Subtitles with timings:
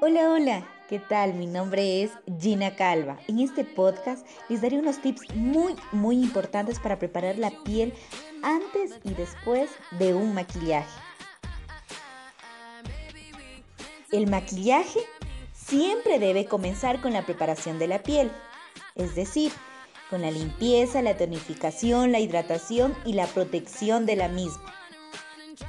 [0.00, 1.34] Hola, hola, ¿qué tal?
[1.34, 3.18] Mi nombre es Gina Calva.
[3.26, 7.92] En este podcast les daré unos tips muy, muy importantes para preparar la piel
[8.44, 9.68] antes y después
[9.98, 11.00] de un maquillaje.
[14.12, 15.00] El maquillaje
[15.52, 18.30] siempre debe comenzar con la preparación de la piel,
[18.94, 19.50] es decir,
[20.10, 24.72] con la limpieza, la tonificación, la hidratación y la protección de la misma,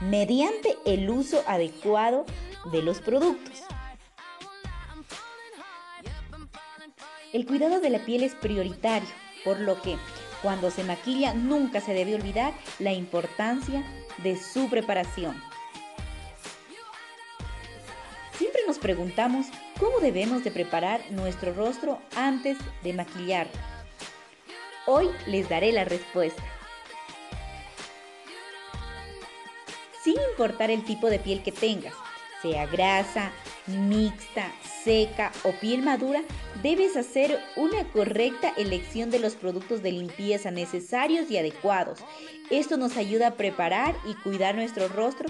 [0.01, 2.27] mediante el uso adecuado
[2.71, 3.63] de los productos.
[7.31, 9.07] El cuidado de la piel es prioritario,
[9.43, 9.97] por lo que
[10.41, 13.83] cuando se maquilla nunca se debe olvidar la importancia
[14.23, 15.39] de su preparación.
[18.35, 19.45] Siempre nos preguntamos
[19.79, 23.47] cómo debemos de preparar nuestro rostro antes de maquillar.
[24.87, 26.41] Hoy les daré la respuesta.
[30.03, 31.93] Sin importar el tipo de piel que tengas,
[32.41, 33.31] sea grasa,
[33.69, 34.51] mixta,
[34.83, 36.21] seca o piel madura,
[36.61, 41.99] debes hacer una correcta elección de los productos de limpieza necesarios y adecuados.
[42.49, 45.29] Esto nos ayuda a preparar y cuidar nuestro rostro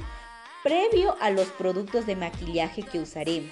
[0.63, 3.51] previo a los productos de maquillaje que usaremos.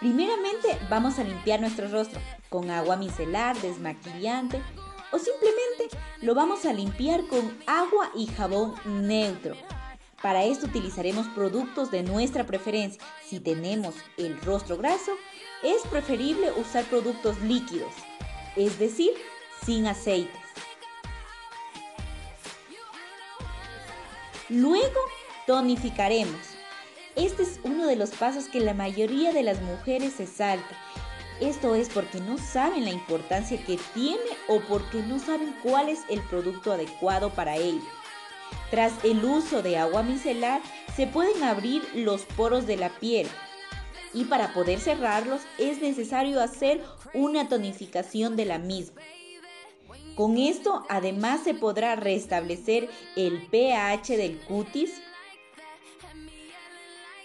[0.00, 4.60] Primeramente vamos a limpiar nuestro rostro con agua micelar, desmaquillante
[5.12, 9.54] o simplemente lo vamos a limpiar con agua y jabón neutro.
[10.22, 13.02] Para esto utilizaremos productos de nuestra preferencia.
[13.24, 15.12] Si tenemos el rostro graso,
[15.62, 17.92] es preferible usar productos líquidos,
[18.56, 19.12] es decir,
[19.64, 20.40] sin aceites.
[24.48, 25.00] Luego,
[25.46, 26.40] tonificaremos.
[27.16, 30.76] Este es uno de los pasos que la mayoría de las mujeres se salta
[31.48, 36.00] esto es porque no saben la importancia que tiene o porque no saben cuál es
[36.08, 37.82] el producto adecuado para ello.
[38.70, 40.60] Tras el uso de agua micelar,
[40.96, 43.28] se pueden abrir los poros de la piel
[44.14, 46.82] y para poder cerrarlos es necesario hacer
[47.14, 49.00] una tonificación de la misma.
[50.14, 55.00] Con esto además se podrá restablecer el pH del cutis,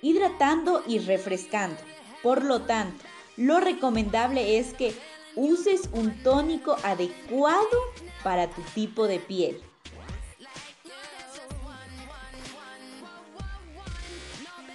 [0.02, 1.82] hidratando y refrescando.
[2.24, 3.04] Por lo tanto,
[3.38, 4.94] lo recomendable es que
[5.36, 7.78] uses un tónico adecuado
[8.24, 9.62] para tu tipo de piel.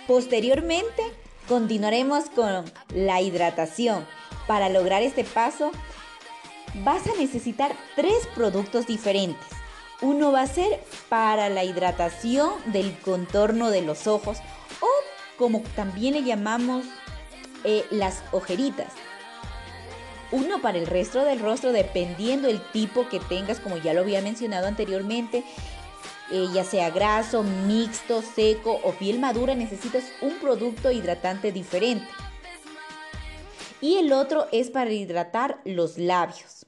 [0.07, 1.03] Posteriormente,
[1.49, 2.65] continuaremos con
[2.95, 4.07] la hidratación.
[4.47, 5.71] Para lograr este paso,
[6.85, 9.47] vas a necesitar tres productos diferentes.
[10.01, 14.39] Uno va a ser para la hidratación del contorno de los ojos
[14.81, 14.89] o
[15.39, 16.85] como también le llamamos
[17.65, 18.93] eh, las ojeritas.
[20.31, 24.23] Uno para el resto del rostro, dependiendo el tipo que tengas, como ya lo había
[24.23, 25.45] mencionado anteriormente,
[26.31, 32.09] eh, ya sea graso, mixto, seco o piel madura, necesitas un producto hidratante diferente.
[33.83, 36.67] Y el otro es para hidratar los labios.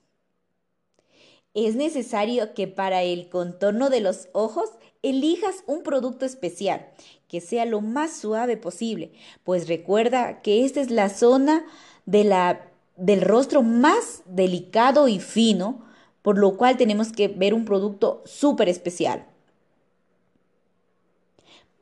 [1.54, 4.68] Es necesario que para el contorno de los ojos
[5.02, 6.86] elijas un producto especial
[7.34, 9.10] que sea lo más suave posible,
[9.42, 11.64] pues recuerda que esta es la zona
[12.06, 12.60] de la,
[12.96, 15.84] del rostro más delicado y fino,
[16.22, 19.26] por lo cual tenemos que ver un producto súper especial.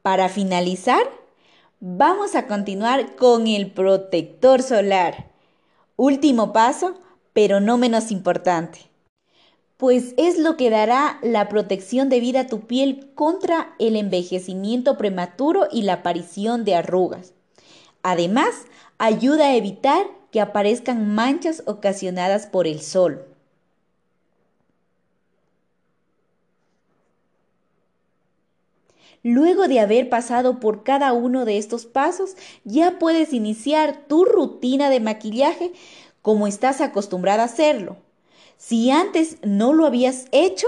[0.00, 1.02] Para finalizar,
[1.80, 5.32] vamos a continuar con el protector solar.
[5.96, 6.94] Último paso,
[7.34, 8.91] pero no menos importante
[9.76, 15.66] pues es lo que dará la protección debida a tu piel contra el envejecimiento prematuro
[15.72, 17.34] y la aparición de arrugas.
[18.02, 18.54] Además,
[18.98, 23.26] ayuda a evitar que aparezcan manchas ocasionadas por el sol.
[29.24, 32.34] Luego de haber pasado por cada uno de estos pasos,
[32.64, 35.72] ya puedes iniciar tu rutina de maquillaje
[36.22, 37.96] como estás acostumbrada a hacerlo.
[38.56, 40.66] Si antes no lo habías hecho,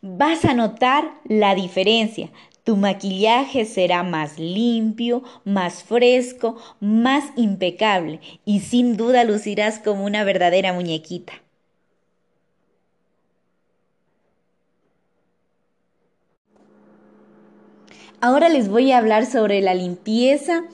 [0.00, 2.30] vas a notar la diferencia.
[2.64, 10.22] Tu maquillaje será más limpio, más fresco, más impecable y sin duda lucirás como una
[10.24, 11.32] verdadera muñequita.
[18.20, 20.64] Ahora les voy a hablar sobre la limpieza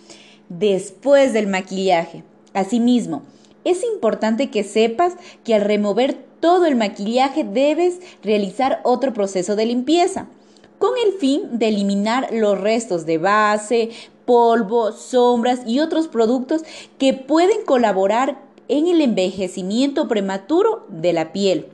[0.49, 2.25] después del maquillaje.
[2.55, 3.23] Asimismo,
[3.65, 9.67] es importante que sepas que al remover todo el maquillaje debes realizar otro proceso de
[9.67, 10.29] limpieza
[10.79, 13.91] con el fin de eliminar los restos de base,
[14.27, 16.63] polvo, sombras y otros productos
[16.99, 21.69] que pueden colaborar en el envejecimiento prematuro de la piel.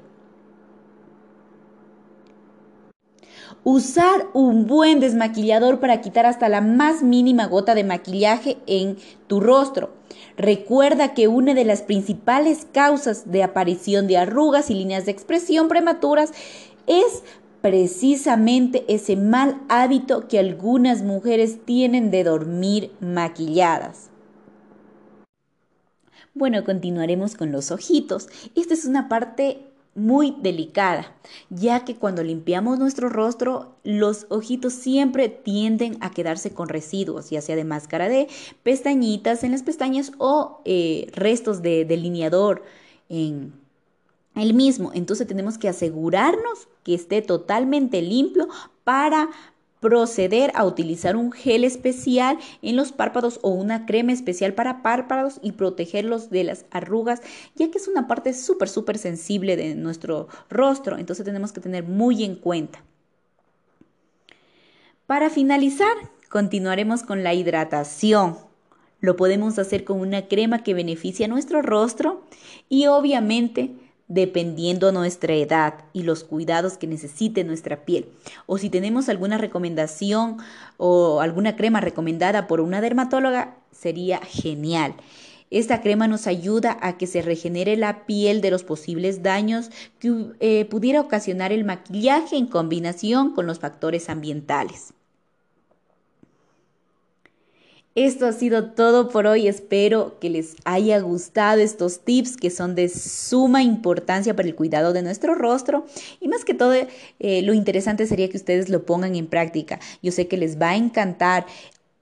[3.63, 8.97] Usar un buen desmaquillador para quitar hasta la más mínima gota de maquillaje en
[9.27, 9.91] tu rostro.
[10.39, 15.69] Recuerda que una de las principales causas de aparición de arrugas y líneas de expresión
[15.69, 16.33] prematuras
[16.87, 17.23] es
[17.61, 24.09] precisamente ese mal hábito que algunas mujeres tienen de dormir maquilladas.
[26.33, 28.29] Bueno, continuaremos con los ojitos.
[28.55, 31.13] Esta es una parte muy delicada,
[31.51, 37.41] ya que cuando limpiamos nuestro rostro, los ojitos siempre tienden a quedarse con residuos, ya
[37.41, 38.29] sea de máscara de
[38.63, 42.63] pestañitas en las pestañas o eh, restos de delineador
[43.09, 43.53] en
[44.37, 44.93] el mismo.
[44.95, 48.49] Entonces tenemos que asegurarnos que esté totalmente limpio
[48.85, 49.29] para
[49.81, 55.41] proceder a utilizar un gel especial en los párpados o una crema especial para párpados
[55.43, 57.23] y protegerlos de las arrugas,
[57.57, 60.99] ya que es una parte súper, súper sensible de nuestro rostro.
[60.99, 62.85] Entonces tenemos que tener muy en cuenta.
[65.07, 65.97] Para finalizar,
[66.29, 68.39] continuaremos con la hidratación.
[69.01, 72.23] Lo podemos hacer con una crema que beneficia a nuestro rostro
[72.69, 73.75] y obviamente
[74.11, 78.09] dependiendo nuestra edad y los cuidados que necesite nuestra piel.
[78.47, 80.39] O si tenemos alguna recomendación
[80.77, 84.95] o alguna crema recomendada por una dermatóloga, sería genial.
[85.51, 89.71] Esta crema nos ayuda a que se regenere la piel de los posibles daños
[90.01, 94.93] que eh, pudiera ocasionar el maquillaje en combinación con los factores ambientales.
[97.97, 99.49] Esto ha sido todo por hoy.
[99.49, 104.93] Espero que les haya gustado estos tips que son de suma importancia para el cuidado
[104.93, 105.85] de nuestro rostro.
[106.21, 109.81] Y más que todo, eh, lo interesante sería que ustedes lo pongan en práctica.
[110.03, 111.47] Yo sé que les va a encantar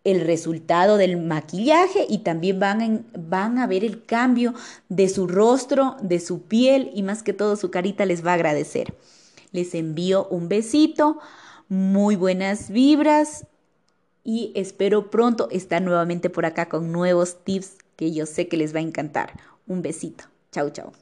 [0.04, 4.52] el resultado del maquillaje y también van, van a ver el cambio
[4.90, 8.34] de su rostro, de su piel y más que todo su carita les va a
[8.34, 8.94] agradecer.
[9.52, 11.18] Les envío un besito,
[11.70, 13.46] muy buenas vibras
[14.24, 18.74] y espero pronto estar nuevamente por acá con nuevos tips que yo sé que les
[18.74, 19.32] va a encantar.
[19.66, 20.24] Un besito.
[20.52, 20.92] Chau, chau.